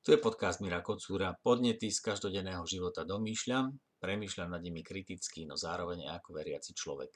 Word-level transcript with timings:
Tu 0.00 0.16
je 0.16 0.24
podcast 0.24 0.64
Mira 0.64 0.80
Kocúra. 0.80 1.36
Podnety 1.36 1.92
z 1.92 2.00
každodenného 2.00 2.64
života 2.64 3.04
domýšľam, 3.04 3.68
premýšľam 4.00 4.56
nad 4.56 4.64
nimi 4.64 4.80
kriticky, 4.80 5.44
no 5.44 5.60
zároveň 5.60 6.08
ako 6.08 6.40
veriaci 6.40 6.72
človek. 6.72 7.12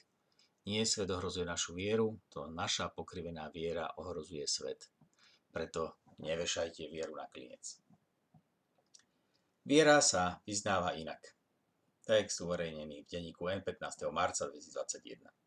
Nie 0.69 0.85
svet 0.85 1.09
ohrozuje 1.09 1.49
našu 1.49 1.73
vieru, 1.73 2.21
to 2.29 2.45
naša 2.45 2.93
pokrivená 2.93 3.49
viera 3.49 3.89
ohrozuje 3.97 4.45
svet. 4.45 4.93
Preto 5.49 5.97
nevešajte 6.21 6.85
vieru 6.93 7.17
na 7.17 7.25
klinec. 7.33 7.81
Viera 9.65 10.05
sa 10.05 10.45
vyznáva 10.45 10.93
inak. 10.93 11.25
Text 12.05 12.45
uverejnený 12.45 13.09
v 13.09 13.09
denníku 13.09 13.49
N 13.49 13.65
15. 13.65 14.13
marca 14.13 14.45
2021. 14.53 15.44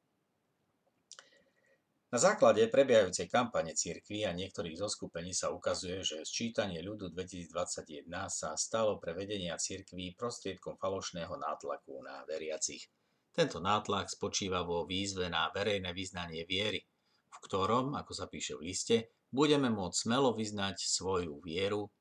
Na 2.08 2.24
základe 2.24 2.64
prebiehajúcej 2.72 3.28
kampane 3.28 3.76
cirkvi 3.76 4.24
a 4.24 4.32
niektorých 4.32 4.80
zoskupení 4.80 5.36
sa 5.36 5.52
ukazuje, 5.52 6.08
že 6.08 6.24
sčítanie 6.24 6.80
ľudu 6.80 7.12
2021 7.12 8.08
sa 8.32 8.56
stalo 8.56 8.96
pre 8.96 9.12
vedenia 9.12 9.60
cirkví 9.60 10.16
prostriedkom 10.16 10.80
falošného 10.80 11.36
nátlaku 11.36 12.00
na 12.00 12.24
veriacich. 12.24 12.88
Tento 13.36 13.60
nátlak 13.60 14.08
spočíva 14.08 14.64
vo 14.64 14.88
výzve 14.88 15.28
na 15.28 15.52
verejné 15.52 15.92
vyznanie 15.92 16.48
viery, 16.48 16.80
v 17.28 17.38
ktorom, 17.44 18.00
ako 18.00 18.16
sa 18.16 18.32
píše 18.32 18.56
v 18.56 18.72
liste, 18.72 19.12
budeme 19.28 19.68
môcť 19.68 20.08
smelo 20.08 20.32
vyznať 20.32 20.80
svoju 20.80 21.44
vieru 21.44 21.92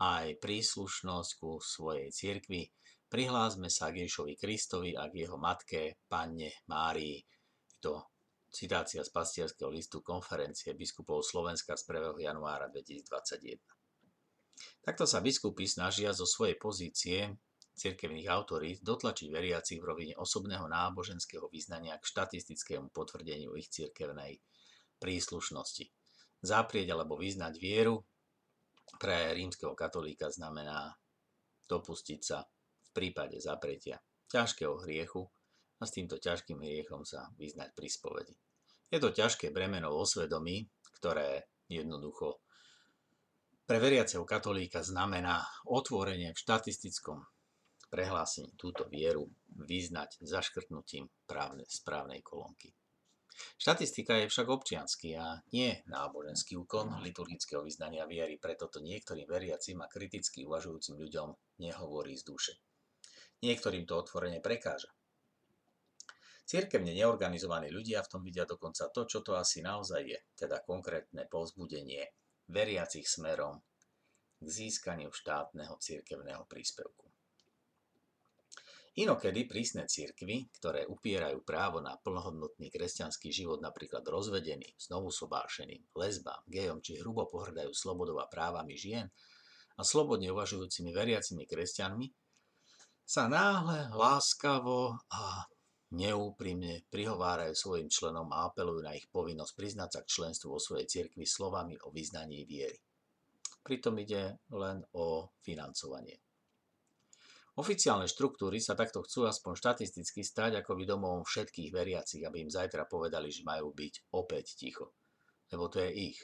a 0.00 0.24
aj 0.24 0.40
príslušnosť 0.40 1.30
ku 1.36 1.60
svojej 1.60 2.08
cirkvi. 2.08 2.72
Prihlásme 3.12 3.68
sa 3.68 3.92
k 3.92 4.08
Ježišovi 4.08 4.40
Kristovi 4.40 4.96
a 4.96 5.04
k 5.12 5.28
jeho 5.28 5.36
matke, 5.36 6.00
panne 6.08 6.48
Márii. 6.64 7.20
To 7.84 8.19
Citácia 8.50 9.06
z 9.06 9.10
pastierského 9.14 9.70
listu 9.70 10.02
konferencie 10.02 10.74
biskupov 10.74 11.22
Slovenska 11.22 11.78
z 11.78 11.86
1. 11.86 12.18
januára 12.18 12.66
2021. 12.66 13.62
Takto 14.82 15.06
sa 15.06 15.22
biskupy 15.22 15.70
snažia 15.70 16.10
zo 16.10 16.26
svojej 16.26 16.58
pozície 16.58 17.30
cirkevných 17.78 18.26
autorít 18.26 18.82
dotlačiť 18.82 19.28
veriacich 19.30 19.78
v 19.78 19.88
rovine 19.88 20.14
osobného 20.18 20.66
náboženského 20.66 21.46
vyznania 21.46 21.94
k 21.96 22.04
štatistickému 22.04 22.90
potvrdeniu 22.90 23.54
ich 23.54 23.70
cirkevnej 23.70 24.42
príslušnosti. 24.98 25.86
Zaprieť 26.42 26.90
alebo 26.90 27.16
vyznať 27.16 27.54
vieru 27.54 28.02
pre 28.98 29.30
rímskeho 29.32 29.78
katolíka 29.78 30.26
znamená 30.28 30.92
dopustiť 31.70 32.20
sa 32.20 32.42
v 32.82 32.90
prípade 32.90 33.38
zapretia 33.38 34.02
ťažkého 34.26 34.74
hriechu 34.82 35.30
a 35.80 35.88
s 35.88 35.94
týmto 35.96 36.20
ťažkým 36.20 36.60
hriechom 36.60 37.08
sa 37.08 37.32
vyznať 37.40 37.72
pri 37.72 37.88
spovedi. 37.88 38.36
Je 38.92 39.00
to 39.00 39.10
ťažké 39.10 39.48
bremeno 39.50 39.90
vo 39.90 40.04
svedomí, 40.04 40.68
ktoré 41.00 41.48
jednoducho 41.66 42.44
pre 43.70 43.78
veriaceho 43.78 44.26
katolíka 44.26 44.82
znamená 44.82 45.46
otvorenie 45.70 46.34
v 46.34 46.42
štatistickom 46.42 47.22
prehlásení 47.86 48.50
túto 48.58 48.90
vieru 48.90 49.30
vyznať 49.46 50.18
zaškrtnutím 50.26 51.06
právne, 51.22 51.62
správnej 51.70 52.18
kolónky. 52.18 52.74
Štatistika 53.54 54.18
je 54.18 54.26
však 54.26 54.50
občiansky 54.50 55.14
a 55.14 55.38
nie 55.54 55.70
náboženský 55.86 56.58
úkon 56.58 56.98
liturgického 56.98 57.62
vyznania 57.62 58.10
viery, 58.10 58.42
preto 58.42 58.66
to 58.66 58.82
niektorým 58.82 59.30
veriacim 59.30 59.78
a 59.78 59.86
kriticky 59.86 60.42
uvažujúcim 60.42 60.98
ľuďom 60.98 61.62
nehovorí 61.62 62.18
z 62.18 62.26
duše. 62.26 62.52
Niektorým 63.46 63.86
to 63.86 64.02
otvorene 64.02 64.42
prekáža. 64.42 64.90
Církevne 66.50 66.90
neorganizovaní 66.90 67.70
ľudia 67.70 68.02
v 68.02 68.10
tom 68.10 68.26
vidia 68.26 68.42
dokonca 68.42 68.90
to, 68.90 69.06
čo 69.06 69.22
to 69.22 69.38
asi 69.38 69.62
naozaj 69.62 70.02
je, 70.02 70.18
teda 70.34 70.66
konkrétne 70.66 71.30
povzbudenie 71.30 72.10
veriacich 72.50 73.06
smerom 73.06 73.62
k 74.42 74.46
získaniu 74.50 75.14
štátneho 75.14 75.78
církevného 75.78 76.42
príspevku. 76.50 77.06
Inokedy 78.98 79.46
prísne 79.46 79.86
církvy, 79.86 80.50
ktoré 80.58 80.90
upierajú 80.90 81.46
právo 81.46 81.78
na 81.78 81.94
plnohodnotný 82.02 82.66
kresťanský 82.74 83.30
život 83.30 83.62
napríklad 83.62 84.02
rozvedeným, 84.02 84.74
znovu 84.74 85.14
sobášeným, 85.14 85.94
lesbám, 85.94 86.42
gejom 86.50 86.82
či 86.82 86.98
hrubo 86.98 87.30
pohrdajú 87.30 87.70
slobodou 87.70 88.18
a 88.18 88.26
právami 88.26 88.74
žien 88.74 89.06
a 89.78 89.86
slobodne 89.86 90.34
uvažujúcimi 90.34 90.90
veriacimi 90.90 91.46
kresťanmi, 91.46 92.10
sa 93.06 93.30
náhle, 93.30 93.94
láskavo 93.94 94.98
a 95.14 95.46
neúprimne 95.90 96.86
prihovárajú 96.86 97.54
svojim 97.54 97.90
členom 97.90 98.30
a 98.30 98.46
apelujú 98.46 98.80
na 98.82 98.94
ich 98.94 99.10
povinnosť 99.10 99.52
priznať 99.58 99.88
sa 99.90 100.00
k 100.06 100.12
členstvu 100.12 100.54
vo 100.54 100.60
svojej 100.62 100.86
cirkvi 100.86 101.26
slovami 101.26 101.74
o 101.82 101.90
vyznaní 101.90 102.46
viery. 102.46 102.78
Pritom 103.60 103.98
ide 104.00 104.40
len 104.54 104.80
o 104.96 105.34
financovanie. 105.42 106.22
Oficiálne 107.60 108.08
štruktúry 108.08 108.56
sa 108.62 108.72
takto 108.72 109.04
chcú 109.04 109.28
aspoň 109.28 109.52
štatisticky 109.58 110.24
stať 110.24 110.64
ako 110.64 110.80
domovom 110.80 111.26
všetkých 111.26 111.68
veriacich, 111.74 112.22
aby 112.24 112.46
im 112.46 112.50
zajtra 112.50 112.88
povedali, 112.88 113.28
že 113.28 113.44
majú 113.44 113.74
byť 113.74 114.16
opäť 114.16 114.56
ticho. 114.56 114.96
Lebo 115.52 115.68
to 115.68 115.82
je 115.82 116.14
ich 116.14 116.18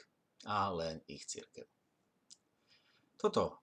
a 0.49 0.71
len 0.73 1.03
ich 1.05 1.27
církev. 1.27 1.67
Toto 3.19 3.61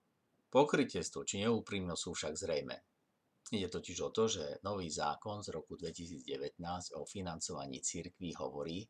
pokrytiestvo 0.54 1.26
či 1.26 1.42
neúprimnosť 1.42 2.02
sú 2.04 2.10
však 2.14 2.34
zrejme. 2.36 2.76
Ide 3.54 3.70
totiž 3.70 3.98
o 4.02 4.10
to, 4.10 4.26
že 4.26 4.60
nový 4.66 4.90
zákon 4.90 5.40
z 5.40 5.54
roku 5.54 5.78
2019 5.78 6.58
o 6.98 7.06
financovaní 7.06 7.78
cirkví 7.78 8.34
hovorí, 8.36 8.82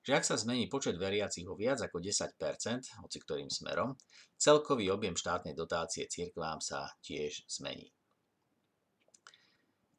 že 0.00 0.16
ak 0.16 0.24
sa 0.24 0.40
zmení 0.40 0.72
počet 0.72 0.96
veriacich 0.96 1.44
o 1.44 1.52
viac 1.52 1.84
ako 1.84 2.00
10%, 2.00 3.04
hoci 3.04 3.18
ktorým 3.20 3.52
smerom, 3.52 3.92
celkový 4.40 4.88
objem 4.88 5.12
štátnej 5.12 5.52
dotácie 5.52 6.08
cirkvám 6.08 6.64
sa 6.64 6.88
tiež 7.04 7.44
zmení. 7.44 7.92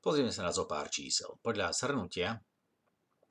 Pozrieme 0.01 0.33
sa 0.33 0.47
na 0.47 0.55
zo 0.55 0.65
pár 0.65 0.89
čísel. 0.89 1.37
Podľa 1.43 1.75
shrnutia 1.75 2.39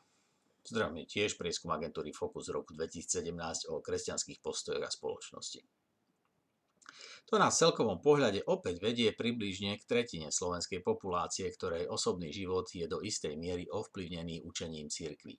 Je 0.65 1.05
tiež 1.05 1.37
prieskum 1.37 1.77
agentúry 1.77 2.17
Focus 2.17 2.49
roku 2.49 2.73
2017 2.73 3.69
o 3.69 3.85
kresťanských 3.85 4.41
postojoch 4.41 4.81
a 4.81 4.89
spoločnosti. 4.89 5.61
To 7.29 7.41
nás 7.41 7.57
v 7.57 7.69
celkovom 7.69 8.01
pohľade 8.05 8.45
opäť 8.49 8.81
vedie 8.81 9.13
približne 9.13 9.77
k 9.81 9.85
tretine 9.85 10.29
slovenskej 10.29 10.81
populácie, 10.85 11.49
ktorej 11.53 11.89
osobný 11.89 12.33
život 12.33 12.69
je 12.73 12.85
do 12.85 13.01
istej 13.01 13.37
miery 13.37 13.65
ovplyvnený 13.69 14.45
učením 14.45 14.93
cirkvy. 14.93 15.37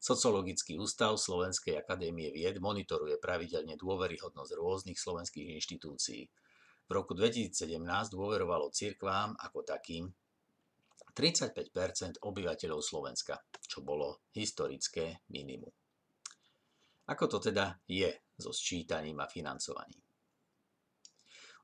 Sociologický 0.00 0.80
ústav 0.80 1.20
Slovenskej 1.20 1.76
akadémie 1.76 2.32
vied 2.32 2.56
monitoruje 2.56 3.20
pravidelne 3.20 3.76
dôveryhodnosť 3.76 4.56
rôznych 4.56 4.96
slovenských 4.96 5.52
inštitúcií. 5.60 6.24
V 6.88 6.90
roku 6.90 7.12
2017 7.12 7.76
dôverovalo 8.08 8.72
cirkvám 8.72 9.36
ako 9.36 9.60
takým 9.60 10.08
35% 11.12 12.24
obyvateľov 12.24 12.80
Slovenska, 12.80 13.44
čo 13.60 13.84
bolo 13.84 14.24
historické 14.32 15.20
minimum. 15.28 15.70
Ako 17.12 17.28
to 17.28 17.52
teda 17.52 17.76
je 17.84 18.08
so 18.40 18.56
sčítaním 18.56 19.20
a 19.20 19.28
financovaním? 19.28 20.09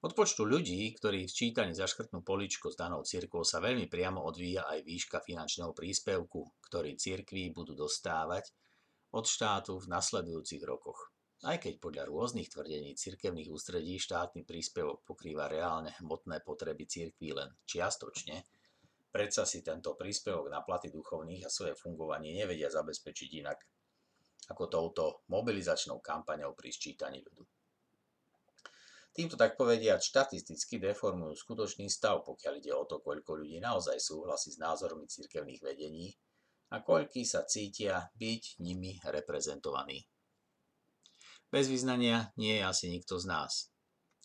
Od 0.05 0.13
počtu 0.13 0.45
ľudí, 0.45 0.93
ktorí 0.93 1.25
v 1.25 1.33
čítaní 1.33 1.73
zaškrtnú 1.73 2.21
poličko 2.21 2.69
s 2.69 2.77
danou 2.77 3.01
cirkvou, 3.01 3.49
sa 3.49 3.65
veľmi 3.65 3.89
priamo 3.89 4.21
odvíja 4.21 4.69
aj 4.69 4.85
výška 4.85 5.19
finančného 5.25 5.73
príspevku, 5.73 6.53
ktorý 6.69 7.01
cirkví 7.01 7.49
budú 7.57 7.73
dostávať 7.73 8.53
od 9.17 9.25
štátu 9.25 9.81
v 9.81 9.89
nasledujúcich 9.89 10.61
rokoch. 10.69 11.17
Aj 11.49 11.57
keď 11.57 11.81
podľa 11.81 12.05
rôznych 12.13 12.53
tvrdení 12.53 12.93
cirkevných 12.93 13.49
ústredí 13.49 13.97
štátny 13.97 14.45
príspevok 14.45 15.01
pokrýva 15.09 15.49
reálne 15.49 15.97
hmotné 16.05 16.45
potreby 16.45 16.85
cirkví 16.85 17.33
len 17.33 17.57
čiastočne, 17.65 18.45
predsa 19.09 19.49
si 19.49 19.65
tento 19.65 19.97
príspevok 19.97 20.53
na 20.53 20.61
platy 20.61 20.93
duchovných 20.93 21.49
a 21.49 21.53
svoje 21.53 21.73
fungovanie 21.73 22.37
nevedia 22.37 22.69
zabezpečiť 22.69 23.31
inak 23.41 23.59
ako 24.53 24.65
touto 24.69 25.05
mobilizačnou 25.33 26.05
kampaňou 26.05 26.53
pri 26.53 26.69
sčítaní 26.69 27.25
ľudu. 27.25 27.56
Týmto 29.17 29.41
tak 29.41 29.57
povediať 29.57 30.05
štatisticky 30.05 30.77
deformujú 30.77 31.33
skutočný 31.41 31.89
stav, 31.89 32.21
pokiaľ 32.29 32.53
ide 32.61 32.77
o 32.77 32.85
to, 32.85 33.01
koľko 33.01 33.41
ľudí 33.41 33.57
naozaj 33.65 33.97
súhlasí 33.97 34.53
s 34.53 34.61
názormi 34.61 35.09
cirkevných 35.09 35.65
vedení 35.65 36.13
a 36.69 36.85
koľký 36.85 37.25
sa 37.25 37.49
cítia 37.49 38.13
byť 38.13 38.61
nimi 38.61 39.01
reprezentovaní. 39.01 40.05
Bez 41.49 41.73
vyznania 41.73 42.29
nie 42.37 42.61
je 42.61 42.69
asi 42.69 42.93
nikto 42.93 43.17
z 43.17 43.25
nás, 43.25 43.73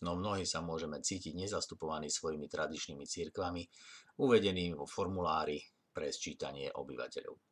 no 0.04 0.12
mnohí 0.12 0.44
sa 0.44 0.60
môžeme 0.60 1.00
cítiť 1.00 1.40
nezastupovaní 1.40 2.12
svojimi 2.12 2.44
tradičnými 2.52 3.08
cirkvami, 3.08 3.64
uvedenými 4.20 4.76
vo 4.76 4.84
formulári 4.84 5.56
pre 5.88 6.12
sčítanie 6.12 6.68
obyvateľov. 6.68 7.51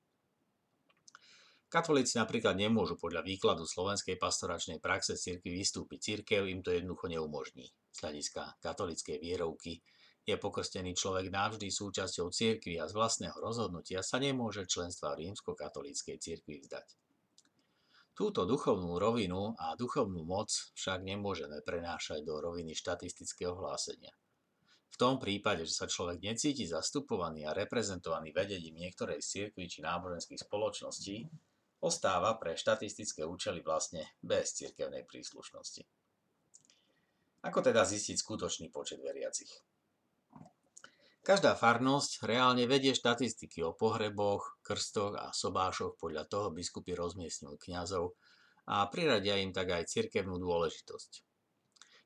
Katolíci 1.70 2.18
napríklad 2.18 2.58
nemôžu 2.58 2.98
podľa 2.98 3.22
výkladu 3.22 3.62
slovenskej 3.62 4.18
pastoračnej 4.18 4.82
praxe 4.82 5.14
cirkvi 5.14 5.54
vystúpiť. 5.54 5.98
Církev 6.02 6.50
im 6.50 6.66
to 6.66 6.74
jednoducho 6.74 7.06
neumožní. 7.06 7.70
Z 7.94 8.02
hľadiska 8.02 8.58
katolíckej 8.58 9.22
vierovky 9.22 9.78
je 10.26 10.34
pokrstený 10.34 10.98
človek 10.98 11.30
navždy 11.30 11.70
súčasťou 11.70 12.34
cirkvi 12.34 12.74
a 12.82 12.90
z 12.90 12.92
vlastného 12.98 13.38
rozhodnutia 13.38 14.02
sa 14.02 14.18
nemôže 14.18 14.66
členstva 14.66 15.14
v 15.14 15.30
rímsko-katolíckej 15.30 16.18
cirkvi 16.18 16.58
vzdať. 16.58 16.90
Túto 18.18 18.50
duchovnú 18.50 18.98
rovinu 18.98 19.54
a 19.54 19.78
duchovnú 19.78 20.26
moc 20.26 20.50
však 20.74 21.06
nemôžeme 21.06 21.62
prenášať 21.62 22.26
do 22.26 22.34
roviny 22.42 22.74
štatistického 22.74 23.54
hlásenia. 23.54 24.10
V 24.90 24.96
tom 24.98 25.22
prípade, 25.22 25.62
že 25.70 25.78
sa 25.78 25.86
človek 25.86 26.18
necíti 26.18 26.66
zastupovaný 26.66 27.46
a 27.46 27.54
reprezentovaný 27.54 28.34
vedením 28.34 28.74
niektorej 28.74 29.22
z 29.22 29.26
cirkví 29.46 29.70
či 29.70 29.86
náboženských 29.86 30.50
spoločností, 30.50 31.30
ostáva 31.80 32.36
pre 32.36 32.56
štatistické 32.56 33.24
účely 33.24 33.64
vlastne 33.64 34.04
bez 34.20 34.56
cirkevnej 34.56 35.08
príslušnosti. 35.08 35.84
Ako 37.40 37.64
teda 37.64 37.88
zistiť 37.88 38.16
skutočný 38.20 38.68
počet 38.68 39.00
veriacich? 39.00 39.48
Každá 41.20 41.52
farnosť 41.52 42.24
reálne 42.24 42.64
vedie 42.64 42.96
štatistiky 42.96 43.60
o 43.60 43.76
pohreboch, 43.76 44.60
krstoch 44.64 45.16
a 45.20 45.32
sobášoch, 45.32 46.00
podľa 46.00 46.24
toho 46.24 46.48
biskupy 46.48 46.96
rozmiestňujú 46.96 47.56
kňazov 47.60 48.16
a 48.68 48.88
priradia 48.88 49.36
im 49.40 49.52
tak 49.52 49.68
aj 49.72 49.88
cirkevnú 49.88 50.40
dôležitosť. 50.40 51.10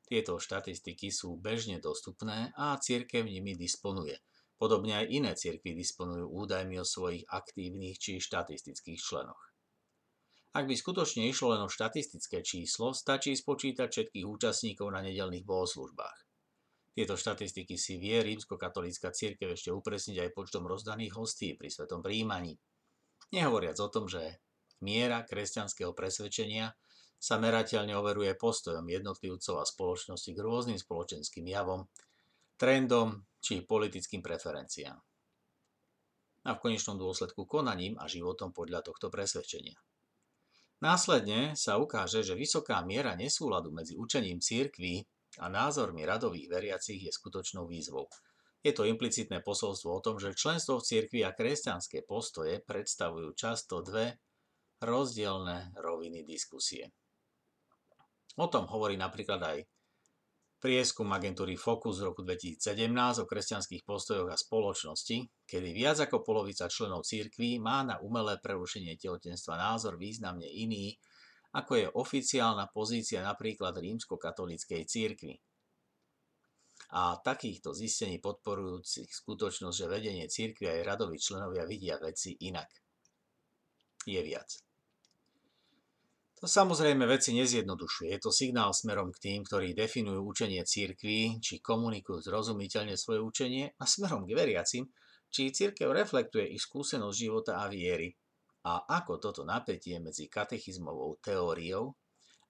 Tieto 0.05 0.37
štatistiky 0.43 1.15
sú 1.15 1.39
bežne 1.39 1.79
dostupné 1.79 2.51
a 2.59 2.75
cirkev 2.77 3.25
nimi 3.25 3.55
disponuje. 3.55 4.19
Podobne 4.59 5.03
aj 5.03 5.07
iné 5.11 5.33
cirkvy 5.35 5.79
disponujú 5.79 6.31
údajmi 6.31 6.79
o 6.79 6.87
svojich 6.87 7.27
aktívnych 7.31 7.99
či 7.99 8.19
štatistických 8.19 8.99
členoch. 8.99 9.54
Ak 10.55 10.71
by 10.71 10.75
skutočne 10.79 11.27
išlo 11.27 11.59
len 11.59 11.67
o 11.67 11.69
štatistické 11.69 12.39
číslo, 12.47 12.95
stačí 12.95 13.35
spočítať 13.35 13.91
všetkých 13.91 14.23
účastníkov 14.23 14.87
na 14.95 15.03
nedelných 15.03 15.43
bohoslužbách. 15.43 16.19
Tieto 16.95 17.19
štatistiky 17.19 17.75
si 17.75 17.99
vie 17.99 18.23
rímsko-katolícka 18.23 19.11
církev 19.11 19.51
ešte 19.51 19.75
upresniť 19.75 20.23
aj 20.23 20.31
počtom 20.31 20.63
rozdaných 20.71 21.19
hostí 21.19 21.59
pri 21.59 21.67
svetom 21.67 22.07
príjmaní. 22.07 22.55
Nehovoriac 23.35 23.75
o 23.83 23.91
tom, 23.91 24.07
že 24.07 24.39
miera 24.79 25.27
kresťanského 25.27 25.91
presvedčenia 25.91 26.71
sa 27.19 27.35
merateľne 27.43 27.99
overuje 27.99 28.39
postojom 28.39 28.87
jednotlivcov 28.87 29.59
a 29.59 29.67
spoločnosti 29.67 30.31
k 30.31 30.39
rôznym 30.39 30.79
spoločenským 30.79 31.51
javom, 31.51 31.91
trendom 32.55 33.27
či 33.43 33.67
politickým 33.67 34.23
preferenciám. 34.23 34.95
A 36.47 36.51
v 36.55 36.63
konečnom 36.63 36.95
dôsledku 36.95 37.43
konaním 37.43 37.99
a 37.99 38.07
životom 38.07 38.55
podľa 38.55 38.87
tohto 38.87 39.11
presvedčenia. 39.11 39.75
Následne 40.85 41.57
sa 41.57 41.81
ukáže, 41.81 42.21
že 42.21 42.37
vysoká 42.37 42.85
miera 42.85 43.17
nesúladu 43.17 43.73
medzi 43.73 43.97
učením 43.97 44.45
církvy 44.45 45.09
a 45.41 45.49
názormi 45.49 46.05
radových 46.05 46.53
veriacich 46.53 47.01
je 47.01 47.09
skutočnou 47.09 47.65
výzvou. 47.65 48.05
Je 48.61 48.69
to 48.77 48.85
implicitné 48.85 49.41
posolstvo 49.41 49.89
o 49.97 50.05
tom, 50.05 50.21
že 50.21 50.37
členstvo 50.37 50.77
v 50.77 50.85
cirkvi 50.85 51.25
a 51.25 51.33
kresťanské 51.33 52.05
postoje 52.05 52.61
predstavujú 52.61 53.33
často 53.33 53.81
dve 53.81 54.21
rozdielne 54.85 55.73
roviny 55.81 56.21
diskusie. 56.21 56.93
O 58.37 58.53
tom 58.53 58.69
hovorí 58.69 59.01
napríklad 59.01 59.41
aj 59.41 59.59
prieskum 60.65 61.13
agentúry 61.13 61.61
Focus 61.61 62.01
z 62.01 62.09
roku 62.09 62.25
2017 62.25 62.89
o 63.21 63.29
kresťanských 63.29 63.85
postojoch 63.85 64.33
a 64.33 64.41
spoločnosti, 64.41 65.45
kedy 65.45 65.69
viac 65.77 66.01
ako 66.09 66.25
polovica 66.25 66.65
členov 66.73 67.05
církví 67.05 67.61
má 67.61 67.85
na 67.85 68.01
umelé 68.01 68.41
prerušenie 68.41 68.97
tehotenstva 68.97 69.61
názor 69.61 70.01
významne 70.01 70.49
iný, 70.49 70.97
ako 71.53 71.73
je 71.77 71.87
oficiálna 71.93 72.73
pozícia 72.73 73.21
napríklad 73.21 73.77
rímsko-katolíckej 73.77 74.89
církvy. 74.89 75.37
A 76.97 77.21
takýchto 77.21 77.77
zistení 77.77 78.17
podporujúcich 78.25 79.13
skutočnosť, 79.13 79.77
že 79.77 79.93
vedenie 79.93 80.25
církvy 80.33 80.81
aj 80.81 80.97
radoví 80.97 81.21
členovia 81.21 81.69
vidia 81.69 82.01
veci 82.01 82.41
inak. 82.41 82.73
Je 84.09 84.21
viac. 84.25 84.49
To 86.43 86.51
samozrejme 86.51 87.07
veci 87.07 87.31
nezjednodušuje. 87.39 88.11
Je 88.11 88.21
to 88.21 88.35
signál 88.35 88.75
smerom 88.75 89.15
k 89.15 89.23
tým, 89.23 89.47
ktorí 89.47 89.71
definujú 89.73 90.21
učenie 90.23 90.67
církvy, 90.67 91.39
či 91.39 91.63
komunikujú 91.63 92.21
zrozumiteľne 92.21 92.99
svoje 92.99 93.23
učenie 93.23 93.65
a 93.79 93.85
smerom 93.87 94.27
k 94.27 94.35
veriacim, 94.35 94.85
či 95.31 95.55
církev 95.55 95.91
reflektuje 95.91 96.51
ich 96.51 96.63
skúsenosť 96.63 97.17
života 97.17 97.63
a 97.63 97.71
viery 97.71 98.15
a 98.65 98.87
ako 98.87 99.21
toto 99.21 99.43
napätie 99.45 100.01
medzi 100.01 100.31
katechizmovou 100.31 101.21
teóriou 101.21 101.93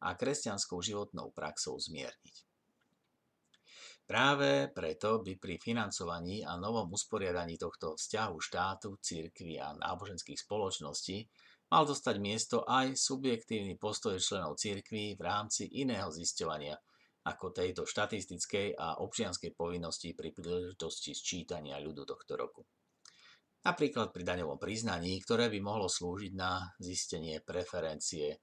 a 0.04 0.14
kresťanskou 0.14 0.78
životnou 0.78 1.34
praxou 1.34 1.81
zmierniť. 1.81 2.36
Práve 4.04 4.69
preto 4.69 5.25
by 5.25 5.40
pri 5.40 5.56
financovaní 5.56 6.44
a 6.44 6.60
novom 6.60 6.92
usporiadaní 6.92 7.56
tohto 7.56 7.96
vzťahu 7.96 8.36
štátu, 8.36 9.00
církvy 9.00 9.56
a 9.56 9.72
náboženských 9.81 10.44
spoločností 10.44 11.24
mal 11.74 11.90
dostať 11.90 12.16
miesto 12.22 12.62
aj 12.62 12.94
subjektívny 12.94 13.74
postoj 13.74 14.14
členov 14.22 14.54
cirkví 14.62 15.19
v 15.19 15.22
rámci 15.26 15.66
iného 15.82 16.06
zisťovania 16.06 16.78
ako 17.26 17.50
tejto 17.50 17.82
štatistickej 17.82 18.78
a 18.78 19.02
občianskej 19.02 19.58
povinnosti 19.58 20.14
pri 20.14 20.31
príležitosti 20.31 21.19
sčítania 21.19 21.82
ľudu 21.82 22.06
tohto 22.06 22.38
roku. 22.38 22.62
Napríklad 23.66 24.14
pri 24.14 24.22
daňovom 24.22 24.54
priznaní, 24.54 25.19
ktoré 25.19 25.50
by 25.50 25.58
mohlo 25.58 25.90
slúžiť 25.90 26.32
na 26.38 26.62
zistenie 26.78 27.43
preferencie 27.43 28.38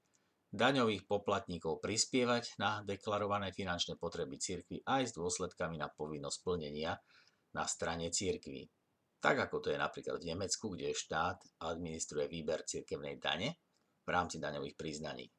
daňových 0.52 1.08
poplatníkov 1.08 1.80
prispievať 1.80 2.60
na 2.60 2.84
deklarované 2.84 3.56
finančné 3.56 3.96
potreby 3.96 4.36
cirkvy 4.36 4.84
aj 4.84 5.08
s 5.08 5.12
dôsledkami 5.16 5.80
na 5.80 5.88
povinnosť 5.88 6.38
plnenia 6.44 7.00
na 7.56 7.64
strane 7.64 8.12
cirkvy 8.12 8.68
tak 9.22 9.38
ako 9.38 9.62
to 9.62 9.68
je 9.70 9.78
napríklad 9.78 10.18
v 10.18 10.34
Nemecku, 10.34 10.74
kde 10.74 10.90
štát 10.90 11.62
administruje 11.62 12.26
výber 12.26 12.66
cirkevnej 12.66 13.22
dane 13.22 13.54
v 14.02 14.08
rámci 14.10 14.42
daňových 14.42 14.74
priznaní. 14.74 15.30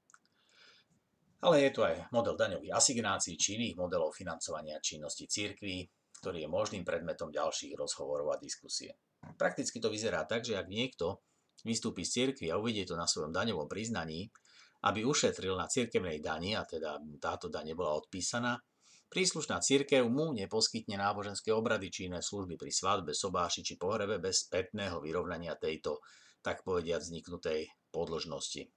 Ale 1.43 1.67
je 1.67 1.75
tu 1.75 1.83
aj 1.83 2.07
model 2.15 2.39
daňových 2.39 2.71
asignácií 2.71 3.35
či 3.35 3.59
iných 3.59 3.75
modelov 3.75 4.15
financovania 4.15 4.79
činnosti 4.79 5.27
cirkví, 5.27 5.83
ktorý 6.23 6.47
je 6.47 6.49
možným 6.49 6.87
predmetom 6.87 7.27
ďalších 7.27 7.75
rozhovorov 7.75 8.31
a 8.31 8.39
diskusie. 8.39 8.95
Prakticky 9.35 9.83
to 9.83 9.91
vyzerá 9.91 10.23
tak, 10.23 10.47
že 10.47 10.55
ak 10.55 10.71
niekto 10.71 11.19
vystúpi 11.67 12.07
z 12.07 12.23
cirkvi 12.23 12.47
a 12.47 12.55
uvidie 12.55 12.87
to 12.87 12.95
na 12.95 13.03
svojom 13.03 13.35
daňovom 13.35 13.67
priznaní, 13.67 14.31
aby 14.87 15.03
ušetril 15.03 15.59
na 15.59 15.67
cirkevnej 15.67 16.23
dani, 16.23 16.55
a 16.55 16.63
teda 16.63 16.99
táto 17.19 17.51
daň 17.51 17.75
nebola 17.75 17.99
odpísaná, 17.99 18.55
Príslušná 19.13 19.61
církev 19.61 20.09
mu 20.09 20.33
neposkytne 20.33 20.97
náboženské 20.97 21.53
obrady 21.53 21.93
či 21.93 22.09
iné 22.09 22.25
služby 22.25 22.57
pri 22.57 22.73
svadbe, 22.73 23.13
sobáši 23.13 23.61
či 23.61 23.77
pohrebe 23.77 24.17
bez 24.17 24.49
spätného 24.49 24.97
vyrovnania 25.05 25.53
tejto, 25.53 26.01
tak 26.41 26.65
povediať, 26.65 27.05
vzniknutej 27.05 27.69
podložnosti. 27.93 28.73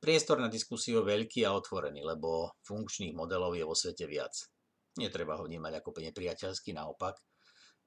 Priestor 0.00 0.40
na 0.40 0.48
diskusiu 0.48 1.04
je 1.04 1.08
veľký 1.12 1.44
a 1.44 1.52
otvorený, 1.52 2.00
lebo 2.00 2.56
funkčných 2.64 3.12
modelov 3.12 3.52
je 3.52 3.68
vo 3.68 3.76
svete 3.76 4.08
viac. 4.08 4.48
Netreba 4.96 5.36
ho 5.36 5.44
vnímať 5.44 5.84
ako 5.84 6.00
nepriateľský, 6.00 6.72
naopak. 6.72 7.20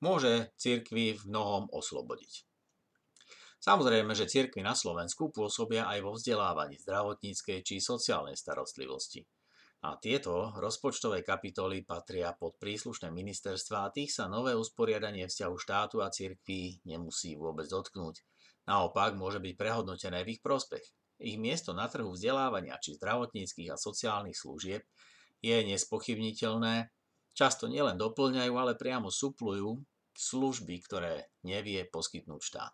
Môže 0.05 0.53
cirkvi 0.53 1.17
v 1.17 1.23
mnohom 1.33 1.65
oslobodiť. 1.73 2.45
Samozrejme, 3.57 4.13
že 4.13 4.29
cirkvi 4.29 4.61
na 4.61 4.77
Slovensku 4.77 5.33
pôsobia 5.33 5.89
aj 5.89 5.97
vo 6.05 6.13
vzdelávaní 6.13 6.77
zdravotníckej 6.77 7.65
či 7.65 7.81
sociálnej 7.81 8.37
starostlivosti. 8.37 9.25
A 9.85 9.93
tieto 10.01 10.57
rozpočtové 10.57 11.21
kapitoly 11.21 11.85
patria 11.85 12.33
pod 12.33 12.57
príslušné 12.57 13.13
ministerstva 13.13 13.85
a 13.85 13.93
tých 13.93 14.09
sa 14.09 14.25
nové 14.25 14.57
usporiadanie 14.57 15.29
vzťahu 15.29 15.55
štátu 15.55 16.01
a 16.01 16.09
cirkví 16.09 16.81
nemusí 16.89 17.37
vôbec 17.37 17.69
dotknúť. 17.69 18.25
Naopak 18.65 19.13
môže 19.13 19.37
byť 19.37 19.53
prehodnotené 19.53 20.25
v 20.25 20.35
ich 20.35 20.41
prospech. 20.41 20.81
Ich 21.21 21.37
miesto 21.37 21.77
na 21.77 21.85
trhu 21.85 22.09
vzdelávania 22.09 22.81
či 22.81 22.97
zdravotníckých 22.97 23.73
a 23.73 23.77
sociálnych 23.77 24.37
služieb 24.37 24.81
je 25.45 25.57
nespochybniteľné, 25.61 26.89
často 27.37 27.69
nielen 27.69 28.01
doplňajú, 28.01 28.53
ale 28.57 28.73
priamo 28.73 29.13
suplujú 29.13 29.77
služby, 30.17 30.81
ktoré 30.81 31.29
nevie 31.45 31.85
poskytnúť 31.85 32.41
štát. 32.41 32.73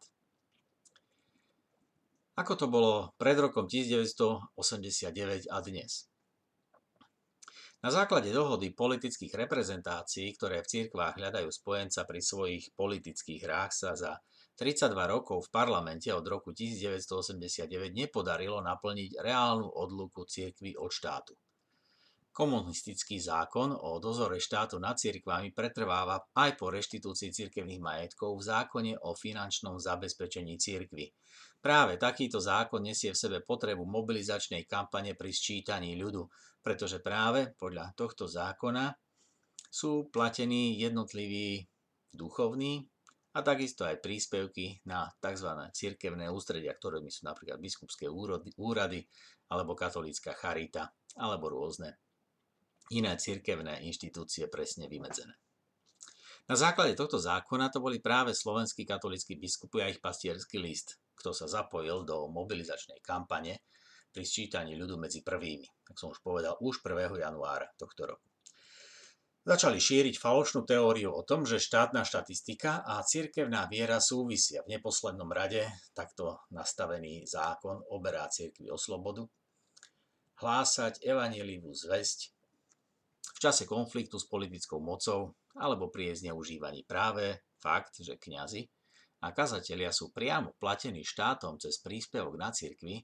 Ako 2.39 2.55
to 2.57 2.65
bolo 2.71 3.13
pred 3.19 3.37
rokom 3.37 3.67
1989 3.67 5.51
a 5.51 5.57
dnes? 5.61 6.12
Na 7.83 7.91
základe 7.91 8.31
dohody 8.31 8.71
politických 8.71 9.35
reprezentácií, 9.35 10.31
ktoré 10.39 10.63
v 10.63 10.71
cirkvách 10.71 11.19
hľadajú 11.19 11.51
spojenca 11.51 12.07
pri 12.07 12.23
svojich 12.23 12.71
politických 12.79 13.43
hrách, 13.43 13.75
sa 13.75 13.91
za 13.91 14.23
32 14.55 14.95
rokov 15.03 15.51
v 15.51 15.51
parlamente 15.51 16.07
od 16.07 16.23
roku 16.23 16.55
1989 16.55 17.67
nepodarilo 17.91 18.63
naplniť 18.63 19.19
reálnu 19.19 19.67
odluku 19.67 20.23
cirkvy 20.23 20.79
od 20.79 20.95
štátu. 20.95 21.35
Komunistický 22.33 23.21
zákon 23.21 23.77
o 23.77 24.01
dozore 24.01 24.41
štátu 24.41 24.81
nad 24.81 24.97
cirkvami 24.97 25.53
pretrváva 25.53 26.17
aj 26.33 26.57
po 26.57 26.73
reštitúcii 26.73 27.29
cirkevných 27.29 27.77
majetkov 27.77 28.41
v 28.41 28.49
zákone 28.49 28.93
o 29.05 29.13
finančnom 29.13 29.77
zabezpečení 29.77 30.57
cirkvy. 30.57 31.13
Práve 31.61 32.01
takýto 32.01 32.41
zákon 32.41 32.81
nesie 32.81 33.13
v 33.13 33.21
sebe 33.21 33.37
potrebu 33.45 33.85
mobilizačnej 33.85 34.65
kampane 34.65 35.13
pri 35.13 35.29
sčítaní 35.29 35.93
ľudu, 35.93 36.25
pretože 36.65 37.05
práve 37.05 37.53
podľa 37.53 37.93
tohto 37.93 38.25
zákona 38.25 38.89
sú 39.69 40.09
platení 40.09 40.81
jednotliví 40.81 41.69
duchovní 42.09 42.81
a 43.37 43.45
takisto 43.45 43.85
aj 43.85 44.01
príspevky 44.01 44.81
na 44.89 45.05
tzv. 45.21 45.69
cirkevné 45.69 46.33
ústredia, 46.33 46.73
ktorými 46.73 47.13
sú 47.13 47.29
napríklad 47.29 47.61
biskupské 47.61 48.09
úrady 48.57 49.05
alebo 49.53 49.77
katolícka 49.77 50.33
charita 50.33 50.89
alebo 51.13 51.53
rôzne 51.53 52.02
iné 52.91 53.15
cirkevné 53.15 53.85
inštitúcie 53.87 54.51
presne 54.51 54.91
vymedzené. 54.91 55.37
Na 56.43 56.59
základe 56.59 56.99
tohto 56.99 57.15
zákona 57.15 57.71
to 57.71 57.79
boli 57.79 58.03
práve 58.03 58.35
slovenskí 58.35 58.83
katolíckí 58.83 59.39
biskupy 59.39 59.79
a 59.79 59.87
ich 59.87 60.03
pastierský 60.03 60.59
list, 60.59 60.99
kto 61.15 61.31
sa 61.31 61.47
zapojil 61.47 62.03
do 62.03 62.27
mobilizačnej 62.27 62.99
kampane 62.99 63.63
pri 64.11 64.27
sčítaní 64.27 64.75
ľudu 64.75 64.99
medzi 64.99 65.23
prvými, 65.23 65.87
tak 65.87 65.95
som 65.95 66.11
už 66.11 66.19
povedal, 66.19 66.59
už 66.59 66.83
1. 66.83 67.15
januára 67.15 67.71
tohto 67.79 68.11
roku. 68.11 68.27
Začali 69.43 69.75
šíriť 69.75 70.23
falošnú 70.23 70.63
teóriu 70.63 71.11
o 71.11 71.23
tom, 71.27 71.43
že 71.43 71.59
štátna 71.59 72.07
štatistika 72.07 72.79
a 72.83 73.03
cirkevná 73.03 73.67
viera 73.67 73.99
súvisia. 73.99 74.63
V 74.63 74.71
neposlednom 74.71 75.27
rade 75.27 75.67
takto 75.91 76.43
nastavený 76.51 77.27
zákon 77.27 77.83
oberá 77.91 78.27
cirkvi 78.31 78.71
o 78.71 78.79
slobodu. 78.79 79.27
Hlásať 80.39 81.03
evanílivu 81.03 81.75
zväzť 81.75 82.32
čase 83.43 83.67
konfliktu 83.67 84.15
s 84.15 84.31
politickou 84.31 84.79
mocou 84.79 85.35
alebo 85.59 85.91
pri 85.91 86.15
jej 86.15 86.27
zneužívaní 86.27 86.87
práve 86.87 87.43
fakt, 87.59 87.99
že 87.99 88.15
kňazi 88.15 88.63
a 89.23 89.35
kazatelia 89.35 89.91
sú 89.91 90.15
priamo 90.15 90.55
platení 90.55 91.03
štátom 91.03 91.59
cez 91.59 91.79
príspevok 91.79 92.35
na 92.39 92.51
cirkvi, 92.51 93.03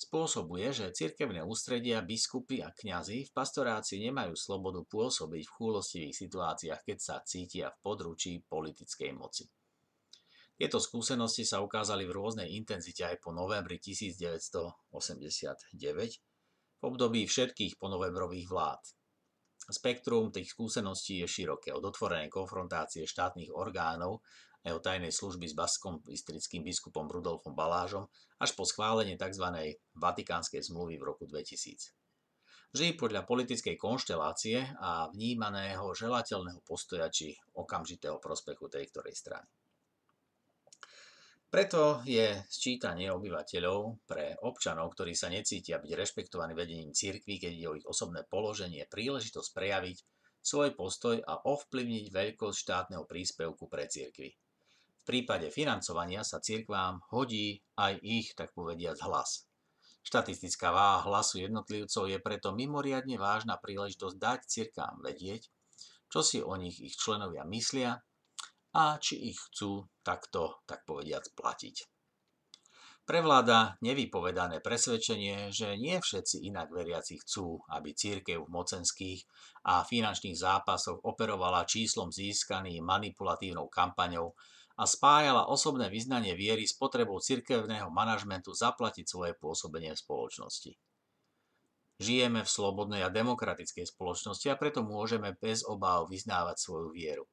spôsobuje, 0.00 0.72
že 0.72 0.90
cirkevné 0.90 1.44
ústredia, 1.46 2.02
biskupy 2.02 2.64
a 2.64 2.74
kňazi 2.74 3.28
v 3.28 3.34
pastorácii 3.34 4.02
nemajú 4.10 4.34
slobodu 4.34 4.82
pôsobiť 4.88 5.44
v 5.46 5.54
chúlostivých 5.54 6.16
situáciách, 6.16 6.80
keď 6.86 6.98
sa 6.98 7.22
cítia 7.22 7.70
v 7.70 7.78
područí 7.84 8.42
politickej 8.46 9.10
moci. 9.14 9.46
Tieto 10.58 10.76
skúsenosti 10.76 11.46
sa 11.46 11.62
ukázali 11.64 12.04
v 12.04 12.16
rôznej 12.16 12.48
intenzite 12.52 13.06
aj 13.06 13.22
po 13.22 13.32
novembri 13.32 13.80
1989, 13.80 15.78
v 16.80 16.82
období 16.82 17.24
všetkých 17.28 17.78
ponovembrových 17.80 18.48
vlád. 18.48 18.82
Spektrum 19.70 20.34
tých 20.34 20.50
skúseností 20.50 21.22
je 21.22 21.30
široké, 21.30 21.70
od 21.70 21.86
otvorenej 21.86 22.26
konfrontácie 22.26 23.06
štátnych 23.06 23.54
orgánov 23.54 24.20
jeho 24.60 24.82
tajnej 24.82 25.14
služby 25.14 25.48
s 25.48 25.54
baskom 25.56 26.04
istrickým 26.04 26.60
biskupom 26.60 27.08
Rudolfom 27.08 27.56
Balážom 27.56 28.10
až 28.36 28.52
po 28.52 28.68
schválenie 28.68 29.16
tzv. 29.16 29.46
Vatikánskej 29.96 30.60
zmluvy 30.68 31.00
v 31.00 31.06
roku 31.06 31.24
2000. 31.24 31.96
Vždy 32.70 32.94
podľa 32.94 33.26
politickej 33.26 33.74
konštelácie 33.74 34.62
a 34.78 35.10
vnímaného 35.10 35.90
želateľného 35.90 36.62
postoja 36.62 37.10
či 37.10 37.34
okamžitého 37.58 38.22
prospechu 38.22 38.70
tej 38.70 38.86
ktorej 38.94 39.16
strany. 39.18 39.48
Preto 41.50 41.98
je 42.06 42.46
sčítanie 42.46 43.10
obyvateľov 43.10 44.06
pre 44.06 44.38
občanov, 44.46 44.94
ktorí 44.94 45.18
sa 45.18 45.26
necítia 45.26 45.82
byť 45.82 45.92
rešpektovaní 45.98 46.54
vedením 46.54 46.94
cirkvi, 46.94 47.42
keď 47.42 47.52
ide 47.58 47.66
o 47.66 47.74
ich 47.74 47.86
osobné 47.90 48.22
položenie, 48.22 48.86
príležitosť 48.86 49.50
prejaviť 49.50 49.98
svoj 50.38 50.78
postoj 50.78 51.18
a 51.18 51.42
ovplyvniť 51.42 52.14
veľkosť 52.14 52.54
štátneho 52.54 53.02
príspevku 53.02 53.66
pre 53.66 53.90
cirkvi. 53.90 54.30
V 54.30 55.02
prípade 55.02 55.50
financovania 55.50 56.22
sa 56.22 56.38
cirkvám 56.38 57.02
hodí 57.10 57.58
aj 57.74 57.98
ich, 57.98 58.30
tak 58.38 58.54
povediať, 58.54 59.02
hlas. 59.10 59.50
Štatistická 60.06 60.70
váha 60.70 61.02
hlasu 61.02 61.42
jednotlivcov 61.42 62.06
je 62.14 62.22
preto 62.22 62.54
mimoriadne 62.54 63.18
vážna 63.18 63.58
príležitosť 63.58 64.16
dať 64.22 64.40
cirkám 64.46 65.02
vedieť, 65.02 65.50
čo 66.06 66.22
si 66.22 66.38
o 66.38 66.54
nich 66.54 66.78
ich 66.78 66.94
členovia 66.94 67.42
myslia 67.42 67.98
a 68.76 68.98
či 69.02 69.34
ich 69.34 69.38
chcú 69.50 69.90
takto, 70.06 70.62
tak 70.66 70.86
povediať, 70.86 71.34
platiť. 71.34 71.76
Prevláda 73.10 73.74
nevypovedané 73.82 74.62
presvedčenie, 74.62 75.50
že 75.50 75.74
nie 75.74 75.98
všetci 75.98 76.46
inak 76.46 76.70
veriaci 76.70 77.18
chcú, 77.18 77.58
aby 77.74 77.90
církev 77.90 78.46
v 78.46 78.52
mocenských 78.54 79.20
a 79.66 79.82
finančných 79.82 80.38
zápasoch 80.38 81.02
operovala 81.02 81.66
číslom 81.66 82.14
získaným 82.14 82.86
manipulatívnou 82.86 83.66
kampaňou 83.66 84.38
a 84.78 84.86
spájala 84.86 85.50
osobné 85.50 85.90
vyznanie 85.90 86.38
viery 86.38 86.70
s 86.70 86.78
potrebou 86.78 87.18
cirkevného 87.18 87.90
manažmentu 87.90 88.54
zaplatiť 88.54 89.04
svoje 89.10 89.34
pôsobenie 89.34 89.90
v 89.90 90.02
spoločnosti. 90.06 90.72
Žijeme 91.98 92.46
v 92.46 92.48
slobodnej 92.48 93.02
a 93.04 93.10
demokratickej 93.10 93.90
spoločnosti 93.90 94.46
a 94.48 94.56
preto 94.56 94.86
môžeme 94.86 95.34
bez 95.36 95.66
obáv 95.66 96.06
vyznávať 96.08 96.56
svoju 96.62 96.94
vieru. 96.94 97.26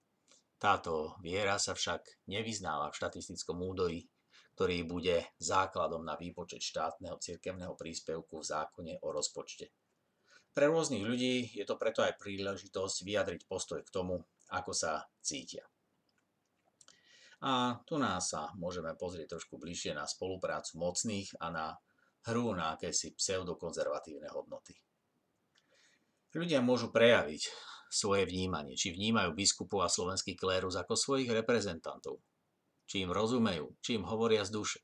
Táto 0.58 1.14
viera 1.22 1.62
sa 1.62 1.78
však 1.78 2.30
nevyznáva 2.34 2.90
v 2.90 2.98
štatistickom 2.98 3.62
údoji, 3.62 4.10
ktorý 4.58 4.90
bude 4.90 5.38
základom 5.38 6.02
na 6.02 6.18
výpočet 6.18 6.66
štátneho 6.66 7.22
cirkevného 7.22 7.78
príspevku 7.78 8.42
v 8.42 8.50
zákone 8.50 8.94
o 9.06 9.14
rozpočte. 9.14 9.70
Pre 10.50 10.66
rôznych 10.66 11.06
ľudí 11.06 11.54
je 11.54 11.62
to 11.62 11.78
preto 11.78 12.02
aj 12.02 12.18
príležitosť 12.18 13.06
vyjadriť 13.06 13.46
postoj 13.46 13.86
k 13.86 13.94
tomu, 13.94 14.26
ako 14.50 14.74
sa 14.74 15.06
cítia. 15.22 15.62
A 17.46 17.78
tu 17.86 18.02
nás 18.02 18.34
sa 18.34 18.50
môžeme 18.58 18.98
pozrieť 18.98 19.38
trošku 19.38 19.62
bližšie 19.62 19.94
na 19.94 20.10
spoluprácu 20.10 20.82
mocných 20.82 21.38
a 21.38 21.54
na 21.54 21.66
hru 22.26 22.50
na 22.58 22.74
akési 22.74 23.14
pseudokonzervatívne 23.14 24.26
hodnoty. 24.34 24.74
Ľudia 26.34 26.66
môžu 26.66 26.90
prejaviť 26.90 27.46
svoje 27.90 28.28
vnímanie, 28.28 28.76
či 28.76 28.94
vnímajú 28.94 29.34
biskupov 29.34 29.84
a 29.84 29.90
slovenský 29.92 30.36
klérus 30.36 30.76
ako 30.76 30.94
svojich 30.96 31.32
reprezentantov, 31.32 32.22
či 32.88 33.04
im 33.04 33.12
rozumejú, 33.12 33.80
či 33.80 33.98
im 34.00 34.08
hovoria 34.08 34.44
z 34.44 34.52
duše, 34.52 34.80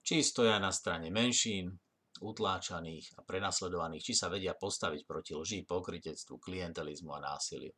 či 0.00 0.24
stoja 0.24 0.58
na 0.58 0.74
strane 0.74 1.10
menšín, 1.12 1.74
utláčaných 2.20 3.16
a 3.16 3.24
prenasledovaných, 3.24 4.12
či 4.12 4.14
sa 4.18 4.28
vedia 4.28 4.52
postaviť 4.52 5.06
proti 5.08 5.32
lži, 5.32 5.64
pokritectvu, 5.64 6.36
klientelizmu 6.36 7.14
a 7.16 7.20
násiliu. 7.22 7.72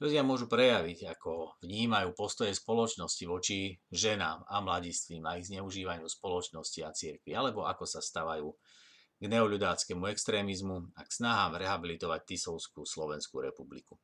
Ľudia 0.00 0.24
môžu 0.24 0.48
prejaviť, 0.48 1.12
ako 1.12 1.60
vnímajú 1.60 2.16
postoje 2.16 2.56
spoločnosti 2.56 3.24
voči 3.28 3.76
ženám 3.92 4.48
a 4.48 4.64
mladistvím 4.64 5.28
a 5.28 5.36
ich 5.36 5.52
zneužívaniu 5.52 6.08
spoločnosti 6.08 6.80
a 6.80 6.90
cirkvi, 6.96 7.36
alebo 7.36 7.68
ako 7.68 7.84
sa 7.84 8.00
stavajú 8.00 8.48
k 9.20 9.28
neoľudáckému 9.28 10.08
extrémizmu 10.08 10.96
a 10.96 11.04
k 11.04 11.10
snahám 11.12 11.60
rehabilitovať 11.60 12.24
Tisovskú 12.24 12.88
Slovenskú 12.88 13.44
republiku. 13.44 14.00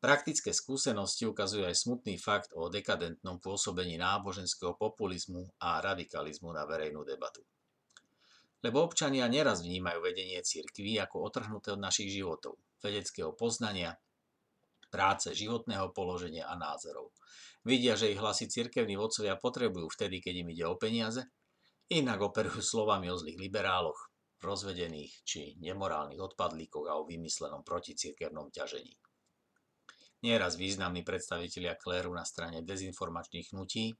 Praktické 0.00 0.50
skúsenosti 0.50 1.28
ukazujú 1.28 1.62
aj 1.62 1.76
smutný 1.76 2.18
fakt 2.18 2.50
o 2.56 2.66
dekadentnom 2.66 3.38
pôsobení 3.38 4.00
náboženského 4.00 4.74
populizmu 4.74 5.46
a 5.62 5.78
radikalizmu 5.78 6.50
na 6.50 6.66
verejnú 6.66 7.06
debatu. 7.06 7.44
Lebo 8.64 8.82
občania 8.82 9.28
neraz 9.28 9.60
vnímajú 9.60 10.00
vedenie 10.00 10.40
cirkví 10.42 10.98
ako 10.98 11.20
otrhnuté 11.20 11.76
od 11.76 11.80
našich 11.80 12.10
životov– 12.12 12.58
vedeckého 12.84 13.36
poznania, 13.36 14.00
práce, 14.90 15.30
životného 15.36 15.92
položenia 15.94 16.48
a 16.48 16.56
názorov. 16.56 17.12
Vidia, 17.60 17.92
že 17.92 18.10
ich 18.10 18.18
hlasy 18.18 18.48
cirkevní 18.48 18.96
vodcovia 18.96 19.36
potrebujú 19.36 19.92
vtedy, 19.92 20.24
keď 20.24 20.34
im 20.44 20.48
ide 20.56 20.64
o 20.64 20.80
peniaze, 20.80 21.28
inak 21.90 22.22
operujú 22.22 22.62
slovami 22.62 23.10
o 23.10 23.18
zlých 23.18 23.50
liberáloch, 23.50 23.98
rozvedených 24.40 25.26
či 25.26 25.58
nemorálnych 25.58 26.22
odpadlíkoch 26.22 26.86
a 26.86 26.96
o 26.96 27.04
vymyslenom 27.04 27.66
proticirkevnom 27.66 28.48
ťažení. 28.54 28.94
Nieraz 30.20 30.54
významní 30.54 31.02
predstavitelia 31.02 31.74
kléru 31.74 32.12
na 32.14 32.22
strane 32.22 32.62
dezinformačných 32.62 33.56
hnutí 33.56 33.96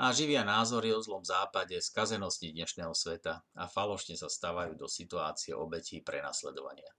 a 0.00 0.10
živia 0.10 0.42
názory 0.42 0.90
o 0.90 0.98
zlom 0.98 1.22
západe, 1.22 1.78
skazenosti 1.78 2.50
dnešného 2.50 2.90
sveta 2.96 3.46
a 3.54 3.64
falošne 3.70 4.18
sa 4.18 4.26
stávajú 4.26 4.74
do 4.74 4.90
situácie 4.90 5.54
obetí 5.54 6.02
prenasledovania. 6.02 6.90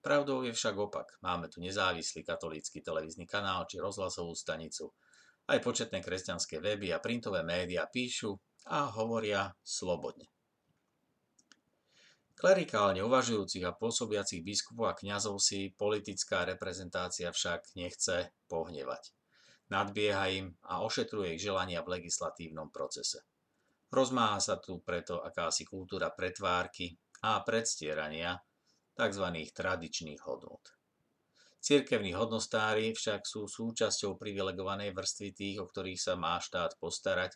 Pravdou 0.00 0.46
je 0.46 0.54
však 0.54 0.78
opak. 0.78 1.18
Máme 1.18 1.50
tu 1.50 1.58
nezávislý 1.58 2.22
katolícky 2.22 2.78
televízny 2.78 3.26
kanál 3.26 3.66
či 3.66 3.82
rozhlasovú 3.82 4.38
stanicu. 4.38 4.94
Aj 5.50 5.58
početné 5.58 5.98
kresťanské 5.98 6.62
weby 6.62 6.94
a 6.94 7.02
printové 7.02 7.42
médiá 7.42 7.90
píšu 7.90 8.38
a 8.66 8.90
hovoria 8.92 9.54
slobodne. 9.62 10.26
Klerikálne 12.36 13.00
uvažujúcich 13.00 13.64
a 13.64 13.72
pôsobiacich 13.72 14.44
biskupov 14.44 14.92
a 14.92 14.98
kňazov 14.98 15.40
si 15.40 15.72
politická 15.72 16.44
reprezentácia 16.44 17.32
však 17.32 17.72
nechce 17.80 18.28
pohnevať 18.44 19.16
nadbieha 19.70 20.24
im 20.30 20.46
a 20.70 20.82
ošetruje 20.86 21.34
ich 21.34 21.42
želania 21.42 21.82
v 21.82 21.98
legislatívnom 21.98 22.70
procese. 22.70 23.26
Rozmáha 23.90 24.38
sa 24.42 24.58
tu 24.58 24.82
preto 24.82 25.22
akási 25.22 25.66
kultúra 25.66 26.10
pretvárky 26.10 26.94
a 27.22 27.42
predstierania 27.42 28.34
tzv. 28.94 29.26
tradičných 29.54 30.20
hodnot. 30.26 30.74
Cirkevní 31.62 32.14
hodnostári 32.14 32.94
však 32.94 33.26
sú 33.26 33.50
súčasťou 33.50 34.14
privilegovanej 34.14 34.94
vrstvy 34.94 35.28
tých, 35.34 35.56
o 35.58 35.66
ktorých 35.66 35.98
sa 35.98 36.14
má 36.14 36.38
štát 36.38 36.78
postarať, 36.78 37.34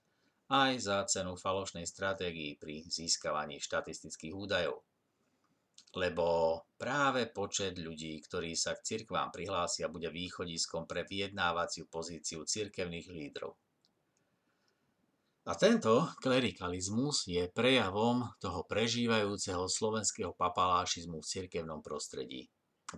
aj 0.50 0.72
za 0.82 0.98
cenu 1.06 1.38
falošnej 1.38 1.86
stratégii 1.86 2.58
pri 2.58 2.82
získavaní 2.84 3.62
štatistických 3.62 4.34
údajov 4.34 4.82
lebo 5.90 6.54
práve 6.78 7.26
počet 7.34 7.74
ľudí, 7.74 8.22
ktorí 8.22 8.54
sa 8.54 8.78
k 8.78 8.84
cirkvám 8.94 9.34
prihlásia, 9.34 9.90
bude 9.90 10.06
východiskom 10.06 10.86
pre 10.86 11.02
vyjednávaciu 11.02 11.90
pozíciu 11.90 12.46
cirkevných 12.46 13.10
lídrov. 13.10 13.58
A 15.50 15.56
tento 15.58 16.06
klerikalizmus 16.22 17.26
je 17.26 17.50
prejavom 17.50 18.22
toho 18.38 18.62
prežívajúceho 18.70 19.66
slovenského 19.66 20.30
papalášizmu 20.36 21.18
v 21.18 21.26
cirkevnom 21.26 21.82
prostredí. 21.82 22.46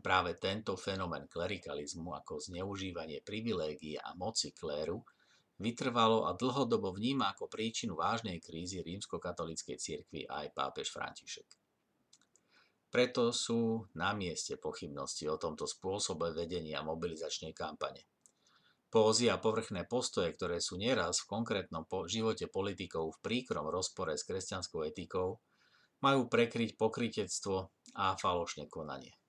Práve 0.05 0.37
tento 0.37 0.77
fenomén 0.77 1.25
klerikalizmu 1.33 2.13
ako 2.13 2.45
zneužívanie 2.45 3.25
privilégií 3.25 3.97
a 3.97 4.13
moci 4.19 4.53
kléru 4.53 5.01
vytrvalo 5.63 6.27
a 6.27 6.35
dlhodobo 6.35 6.91
vníma 6.91 7.33
ako 7.33 7.47
príčinu 7.47 7.95
vážnej 7.95 8.43
krízy 8.43 8.83
rímskokatolíckej 8.83 9.79
cirkvi 9.79 10.27
aj 10.27 10.51
pápež 10.51 10.91
František. 10.91 11.47
Preto 12.93 13.33
sú 13.33 13.89
na 13.97 14.13
mieste 14.13 14.61
pochybnosti 14.61 15.25
o 15.31 15.41
tomto 15.41 15.65
spôsobe 15.65 16.35
vedenia 16.37 16.85
mobilizačnej 16.85 17.57
kampane. 17.57 18.05
Pózy 18.93 19.33
a 19.33 19.41
povrchné 19.41 19.89
postoje, 19.89 20.37
ktoré 20.37 20.61
sú 20.61 20.77
nieraz 20.77 21.25
v 21.25 21.41
konkrétnom 21.41 21.89
živote 22.05 22.53
politikov 22.53 23.17
v 23.17 23.21
príkrom 23.25 23.65
rozpore 23.73 24.13
s 24.13 24.29
kresťanskou 24.29 24.85
etikou, 24.85 25.41
majú 26.05 26.29
prekryť 26.29 26.77
pokritectvo 26.77 27.73
a 27.97 28.13
falošné 28.19 28.69
konanie. 28.69 29.22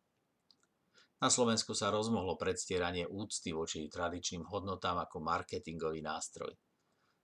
Na 1.21 1.29
Slovensku 1.29 1.75
sa 1.77 1.93
rozmohlo 1.93 2.35
predstieranie 2.35 3.05
úcty 3.05 3.53
voči 3.53 3.85
tradičným 3.91 4.47
hodnotám 4.49 5.03
ako 5.03 5.21
marketingový 5.21 6.01
nástroj. 6.01 6.51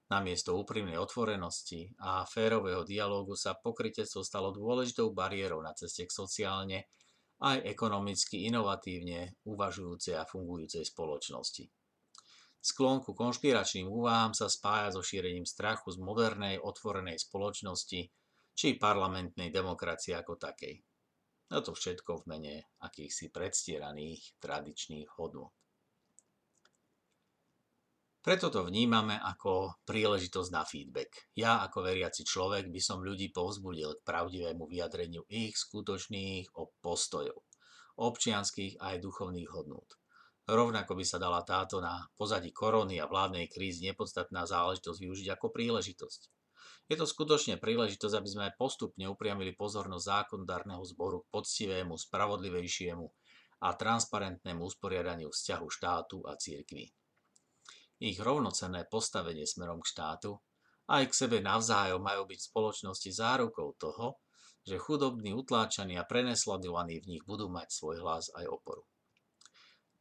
Namiesto 0.10 0.58
úprimnej 0.58 0.98
otvorenosti 0.98 1.94
a 2.02 2.26
férového 2.26 2.82
dialógu 2.82 3.38
sa 3.38 3.54
pokrytectvo 3.54 4.26
stalo 4.26 4.50
dôležitou 4.50 5.14
bariérou 5.14 5.62
na 5.62 5.78
ceste 5.78 6.10
k 6.10 6.12
sociálne 6.12 6.90
aj 7.40 7.62
ekonomicky 7.64 8.50
inovatívne 8.50 9.38
uvažujúcej 9.46 10.18
a 10.18 10.26
fungujúcej 10.26 10.82
spoločnosti. 10.84 11.70
Sklon 12.60 13.00
ku 13.00 13.16
konšpiračným 13.16 13.88
úvahám 13.88 14.36
sa 14.36 14.52
spája 14.52 14.92
so 14.92 15.00
šírením 15.00 15.48
strachu 15.48 15.96
z 15.96 15.98
modernej, 16.04 16.60
otvorenej 16.60 17.16
spoločnosti 17.16 18.02
či 18.52 18.68
parlamentnej 18.76 19.48
demokracie 19.48 20.18
ako 20.20 20.36
takej. 20.36 20.89
A 21.50 21.66
to 21.66 21.74
všetko 21.74 22.22
v 22.22 22.28
mene 22.30 22.56
akýchsi 22.86 23.34
predstieraných 23.34 24.38
tradičných 24.38 25.10
hodnot. 25.18 25.54
Preto 28.20 28.52
to 28.52 28.68
vnímame 28.68 29.16
ako 29.16 29.80
príležitosť 29.88 30.50
na 30.52 30.68
feedback. 30.68 31.32
Ja 31.40 31.64
ako 31.64 31.88
veriaci 31.88 32.28
človek 32.28 32.68
by 32.68 32.82
som 32.84 33.00
ľudí 33.00 33.32
povzbudil 33.32 33.96
k 33.96 34.06
pravdivému 34.06 34.68
vyjadreniu 34.68 35.24
ich 35.32 35.56
skutočných 35.56 36.52
postojov, 36.84 37.48
občianských 37.96 38.78
aj 38.78 39.00
duchovných 39.00 39.50
hodnôt. 39.50 39.88
Rovnako 40.46 41.00
by 41.00 41.06
sa 41.08 41.16
dala 41.16 41.42
táto 41.48 41.80
na 41.80 42.12
pozadí 42.20 42.52
korony 42.52 43.00
a 43.00 43.08
vládnej 43.08 43.48
krízy 43.48 43.88
nepodstatná 43.88 44.44
záležitosť 44.44 45.00
využiť 45.00 45.28
ako 45.40 45.50
príležitosť. 45.56 46.39
Je 46.90 46.96
to 46.98 47.06
skutočne 47.06 47.62
príležitosť, 47.62 48.16
aby 48.18 48.30
sme 48.30 48.56
postupne 48.58 49.06
upriamili 49.08 49.54
pozornosť 49.54 50.06
zákonodárneho 50.06 50.84
zboru 50.86 51.24
k 51.24 51.32
poctivému, 51.32 51.96
spravodlivejšiemu 51.96 53.06
a 53.64 53.76
transparentnému 53.76 54.62
usporiadaniu 54.64 55.30
vzťahu 55.30 55.68
štátu 55.68 56.24
a 56.26 56.34
církvy 56.40 56.90
ich 58.00 58.16
rovnocenné 58.16 58.88
postavenie 58.88 59.44
smerom 59.44 59.84
k 59.84 59.92
štátu, 59.92 60.40
aj 60.90 61.12
k 61.12 61.14
sebe 61.14 61.38
navzájom 61.44 62.00
majú 62.00 62.24
byť 62.26 62.40
v 62.40 62.50
spoločnosti 62.50 63.10
zárukou 63.12 63.76
toho, 63.76 64.24
že 64.64 64.80
chudobní, 64.80 65.36
utláčaní 65.36 66.00
a 66.00 66.08
prenesledovaní 66.08 67.04
v 67.04 67.16
nich 67.16 67.24
budú 67.28 67.52
mať 67.52 67.68
svoj 67.70 68.00
hlas 68.02 68.32
aj 68.34 68.48
oporu. 68.48 68.88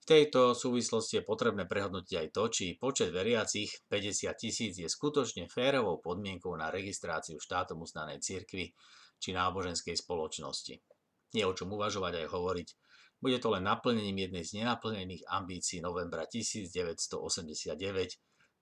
Tejto 0.09 0.57
súvislosti 0.57 1.21
je 1.21 1.29
potrebné 1.29 1.69
prehodnotiť 1.69 2.17
aj 2.17 2.29
to, 2.33 2.49
či 2.49 2.81
počet 2.81 3.13
veriacich 3.13 3.69
50 3.93 4.33
tisíc 4.41 4.81
je 4.81 4.89
skutočne 4.89 5.53
férovou 5.53 6.01
podmienkou 6.01 6.49
na 6.57 6.73
registráciu 6.73 7.37
štátom 7.37 7.85
uznanej 7.85 8.25
cirkvi 8.25 8.73
či 9.21 9.37
náboženskej 9.37 10.01
spoločnosti. 10.01 10.81
Nie 11.37 11.45
o 11.45 11.53
čom 11.53 11.77
uvažovať 11.77 12.25
aj 12.25 12.27
hovoriť, 12.33 12.69
bude 13.21 13.37
to 13.37 13.53
len 13.53 13.69
naplnením 13.69 14.17
jednej 14.17 14.49
z 14.49 14.65
nenaplnených 14.65 15.29
ambícií 15.29 15.85
novembra 15.85 16.25
1989 16.25 17.77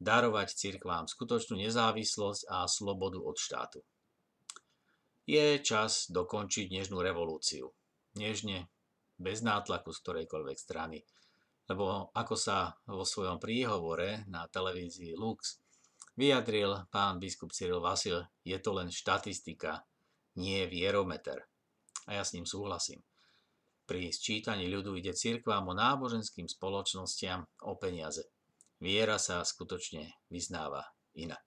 darovať 0.03 0.49
cirkvám 0.51 1.07
skutočnú 1.07 1.63
nezávislosť 1.63 2.51
a 2.51 2.67
slobodu 2.67 3.23
od 3.23 3.39
štátu. 3.39 3.87
Je 5.31 5.63
čas 5.63 6.11
dokončiť 6.11 6.75
nežnú 6.75 6.99
revolúciu. 6.99 7.71
Nežne, 8.19 8.67
bez 9.15 9.47
nátlaku 9.47 9.95
z 9.95 10.03
ktorejkoľvek 10.03 10.59
strany. 10.59 11.07
Lebo 11.67 12.15
ako 12.15 12.35
sa 12.39 12.79
vo 12.87 13.03
svojom 13.03 13.43
príhovore 13.43 14.23
na 14.31 14.47
televízii 14.47 15.19
Lux 15.19 15.59
vyjadril 16.17 16.89
pán 16.89 17.21
biskup 17.21 17.53
Cyril 17.53 17.83
Vasil, 17.83 18.25
je 18.47 18.57
to 18.63 18.71
len 18.73 18.89
štatistika, 18.89 19.85
nie 20.41 20.65
vierometer. 20.71 21.45
A 22.07 22.17
ja 22.17 22.23
s 22.23 22.33
ním 22.33 22.47
súhlasím. 22.49 23.03
Pri 23.87 24.11
sčítaní 24.11 24.67
ľudu 24.67 24.99
ide 24.99 25.15
cirkvám 25.15 25.71
o 25.71 25.75
náboženským 25.75 26.51
spoločnostiam 26.51 27.47
o 27.67 27.79
peniaze. 27.79 28.27
Viera 28.83 29.17
sa 29.17 29.47
skutočne 29.47 30.27
vyznáva 30.27 30.83
inak. 31.15 31.41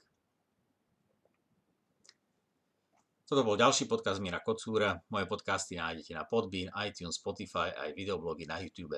Toto 3.29 3.45
bol 3.45 3.62
ďalší 3.62 3.86
podcast 3.86 4.17
Mira 4.17 4.41
Kocúra. 4.41 4.97
Moje 5.13 5.29
podcasty 5.29 5.77
nájdete 5.77 6.17
na 6.17 6.25
Podbean, 6.25 6.73
iTunes, 6.82 7.21
Spotify 7.21 7.69
aj 7.77 7.93
videoblogy 7.93 8.49
na 8.49 8.58
YouTube. 8.58 8.97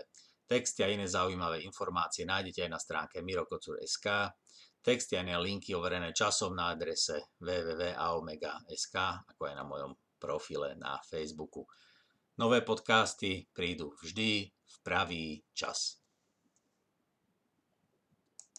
Texty 0.52 0.84
a 0.84 0.92
iné 0.92 1.08
zaujímavé 1.08 1.64
informácie 1.64 2.28
nájdete 2.28 2.68
aj 2.68 2.72
na 2.76 2.76
stránke 2.76 3.24
mirokocur.sk. 3.24 4.36
Texty 4.84 5.16
a 5.16 5.24
iné 5.24 5.40
linky 5.40 5.72
overené 5.72 6.12
časom 6.12 6.52
na 6.52 6.76
adrese 6.76 7.32
www.aomega.sk, 7.40 8.96
ako 9.32 9.42
aj 9.48 9.56
na 9.56 9.64
mojom 9.64 9.96
profile 10.20 10.76
na 10.76 11.00
Facebooku. 11.08 11.64
Nové 12.36 12.68
podcasty 12.68 13.48
prídu 13.56 13.96
vždy 14.04 14.52
v 14.52 14.76
pravý 14.84 15.40
čas. 15.56 16.01